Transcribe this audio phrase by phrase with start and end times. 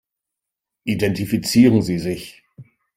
[0.83, 2.41] Identifizieren Sie sich.